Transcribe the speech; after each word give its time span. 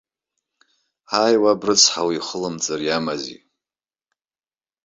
Ҳаи, 1.11 1.35
уаб 1.43 1.61
рыцҳа 1.67 2.01
уихылымҵыр 2.07 2.81
иамази. 2.85 3.39